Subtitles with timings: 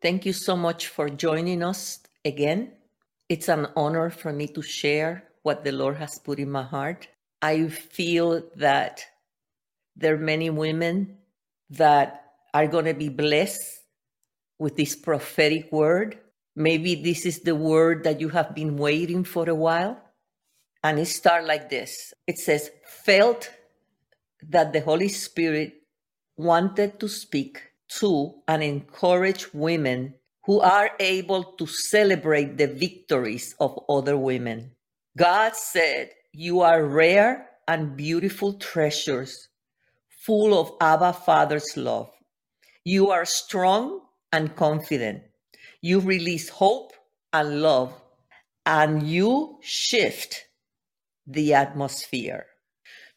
[0.00, 2.72] Thank you so much for joining us again.
[3.28, 7.08] It's an honor for me to share what the Lord has put in my heart.
[7.42, 9.04] I feel that
[9.96, 11.18] there are many women
[11.70, 13.80] that are going to be blessed
[14.60, 16.18] with this prophetic word.
[16.54, 20.00] Maybe this is the word that you have been waiting for a while.
[20.84, 23.50] And it starts like this it says, felt
[24.48, 25.82] that the Holy Spirit
[26.36, 30.14] wanted to speak to and encourage women
[30.44, 34.70] who are able to celebrate the victories of other women.
[35.16, 39.48] God said, You are rare and beautiful treasures,
[40.08, 42.10] full of Abba Father's love.
[42.84, 44.00] You are strong
[44.32, 45.22] and confident.
[45.82, 46.92] You release hope
[47.32, 47.92] and love,
[48.64, 50.46] and you shift
[51.26, 52.46] the atmosphere.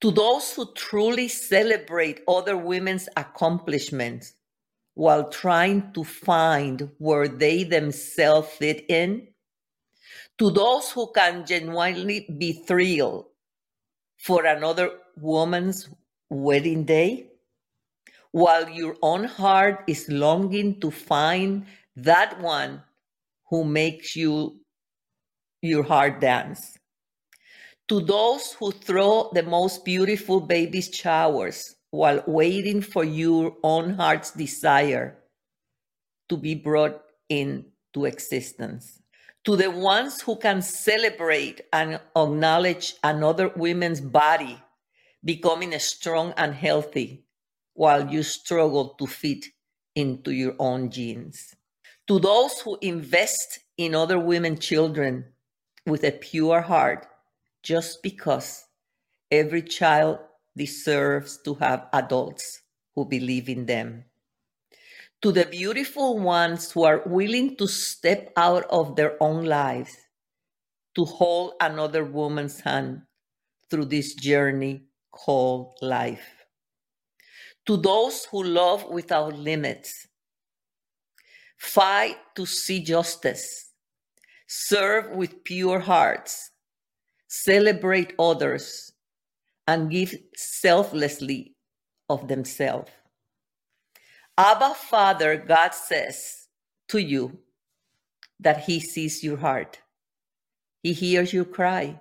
[0.00, 4.34] To those who truly celebrate other women's accomplishments
[4.94, 9.28] while trying to find where they themselves fit in,
[10.38, 13.26] to those who can genuinely be thrilled
[14.18, 15.88] for another woman's
[16.30, 17.28] wedding day,
[18.32, 22.82] while your own heart is longing to find that one
[23.48, 24.58] who makes you
[25.60, 26.78] your heart dance.
[27.88, 34.30] To those who throw the most beautiful baby showers while waiting for your own heart's
[34.30, 35.18] desire
[36.28, 39.00] to be brought into existence.
[39.44, 44.58] To the ones who can celebrate and acknowledge another woman's body
[45.22, 47.26] becoming strong and healthy
[47.74, 49.44] while you struggle to fit
[49.94, 51.54] into your own jeans.
[52.08, 55.26] To those who invest in other women children
[55.86, 57.06] with a pure heart,
[57.62, 58.64] just because
[59.30, 60.20] every child
[60.56, 62.62] deserves to have adults
[62.94, 64.04] who believe in them.
[65.22, 69.96] To the beautiful ones who are willing to step out of their own lives
[70.96, 73.02] to hold another woman's hand
[73.70, 76.42] through this journey called life
[77.66, 80.08] to those who love without limits.
[81.58, 83.70] Fight to see justice.
[84.48, 86.50] Serve with pure hearts.
[87.28, 88.91] Celebrate others
[89.66, 91.54] and give selflessly
[92.08, 92.90] of themselves.
[94.38, 96.48] Abba, Father, God says
[96.88, 97.38] to you
[98.40, 99.80] that He sees your heart.
[100.82, 102.00] He hears your cry.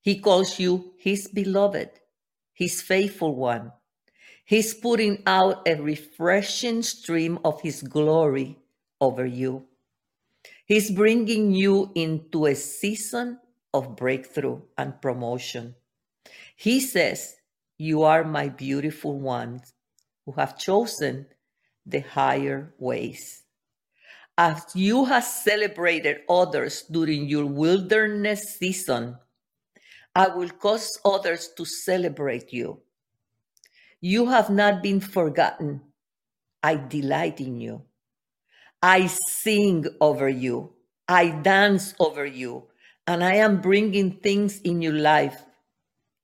[0.00, 1.90] He calls you His beloved,
[2.54, 3.72] His faithful one.
[4.44, 8.58] He's putting out a refreshing stream of His glory
[9.00, 9.66] over you.
[10.66, 13.38] He's bringing you into a season
[13.74, 15.74] of breakthrough and promotion.
[16.56, 17.36] He says,
[17.78, 19.74] You are my beautiful ones
[20.24, 21.26] who have chosen
[21.84, 23.42] the higher ways.
[24.38, 29.16] As you have celebrated others during your wilderness season,
[30.14, 32.80] I will cause others to celebrate you.
[34.00, 35.80] You have not been forgotten.
[36.62, 37.82] I delight in you.
[38.82, 40.72] I sing over you.
[41.08, 42.64] I dance over you.
[43.06, 45.45] And I am bringing things in your life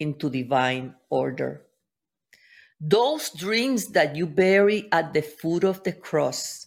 [0.02, 1.62] into divine order.
[2.78, 6.66] Those dreams that you bury at the foot of the cross,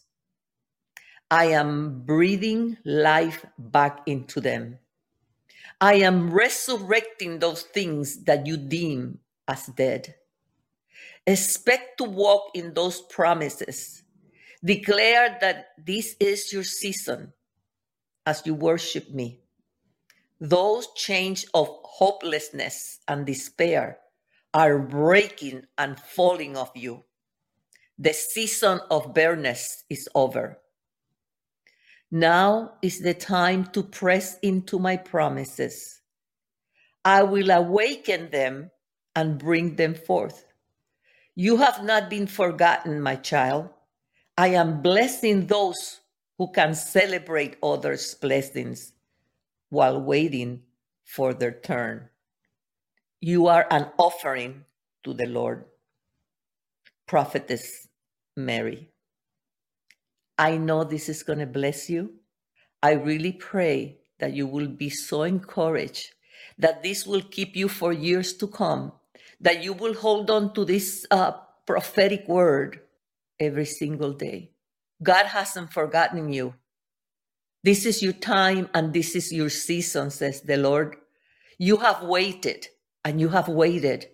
[1.30, 4.80] I am breathing life back into them.
[5.82, 10.16] I am resurrecting those things that you deem as dead.
[11.28, 14.04] Expect to walk in those promises.
[14.64, 17.34] Declare that this is your season
[18.26, 19.45] as you worship me.
[20.40, 24.00] Those chains of hopelessness and despair
[24.54, 27.06] are breaking and falling off you.
[27.98, 30.60] The season of bareness is over.
[32.12, 36.02] Now is the time to press into my promises.
[37.06, 38.72] I will awaken them
[39.16, 40.46] and bring them forth.
[41.36, 43.70] You have not been forgotten, my child.
[44.38, 46.02] I am blessing those
[46.38, 48.92] who can celebrate others' blessings
[49.70, 50.62] while waiting
[51.06, 52.10] for their turn.
[53.22, 54.66] You are an offering
[55.04, 55.66] to the Lord.
[57.08, 57.88] Prophetess
[58.36, 58.90] Mary.
[60.38, 62.16] I know this is going to bless you.
[62.84, 66.14] I really pray that you will be so encouraged
[66.58, 68.92] that this will keep you for years to come
[69.40, 71.34] that you will hold on to this uh,
[71.66, 72.80] prophetic word
[73.40, 74.52] every single day.
[75.04, 76.56] God hasn't forgotten you.
[77.66, 80.98] This is your time and this is your season, says the Lord.
[81.58, 82.68] You have waited
[83.04, 84.06] and you have waited,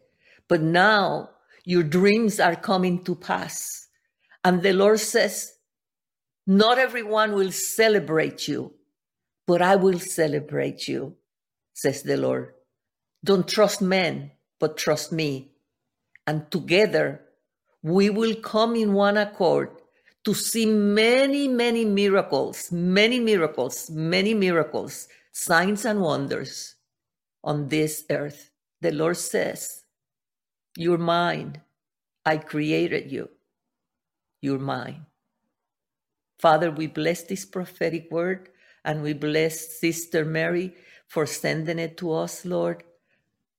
[0.47, 1.31] but now
[1.65, 3.89] your dreams are coming to pass.
[4.45, 5.51] And the Lord says,
[6.47, 8.73] Not everyone will celebrate you,
[9.45, 11.17] but I will celebrate you,
[11.73, 12.53] says the Lord.
[13.21, 14.31] Don't trust men,
[14.61, 15.51] but trust me.
[16.25, 17.19] And together
[17.83, 19.80] we will come in one accord
[20.25, 26.75] to see many, many miracles, many miracles, many miracles, signs and wonders
[27.43, 28.51] on this earth.
[28.81, 29.83] The Lord says,
[30.77, 31.61] You're mine.
[32.25, 33.29] I created you.
[34.41, 35.05] You're mine.
[36.39, 38.49] Father, we bless this prophetic word
[38.85, 40.75] and we bless Sister Mary
[41.07, 42.83] for sending it to us, Lord.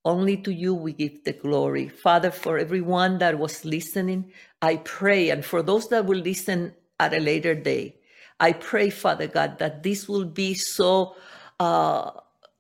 [0.04, 1.88] Only to you we give the glory.
[1.88, 7.14] Father, for everyone that was listening, I pray, and for those that will listen at
[7.14, 7.96] a later day,
[8.40, 11.14] I pray, Father God, that this will be so,
[11.60, 12.10] uh,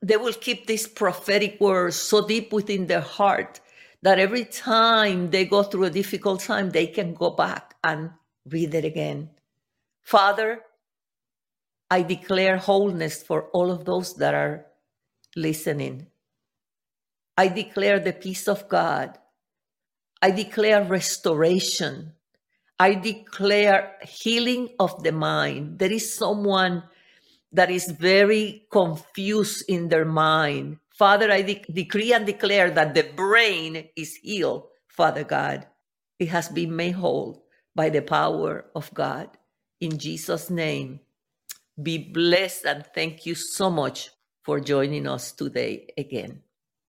[0.00, 3.60] they will keep this prophetic word so deep within their heart
[4.02, 8.10] that every time they go through a difficult time, they can go back and
[8.48, 9.30] read it again.
[10.02, 10.60] Father,
[11.90, 14.66] I declare wholeness for all of those that are
[15.36, 16.06] listening.
[17.36, 19.18] I declare the peace of God.
[20.20, 22.12] I declare restoration.
[22.78, 25.78] I declare healing of the mind.
[25.78, 26.84] There is someone
[27.52, 30.78] that is very confused in their mind.
[30.90, 35.66] Father, I de- decree and declare that the brain is healed, Father God.
[36.18, 37.44] It has been made whole
[37.74, 39.28] by the power of God.
[39.80, 41.00] In Jesus' name,
[41.82, 44.10] be blessed and thank you so much
[44.42, 46.42] for joining us today again.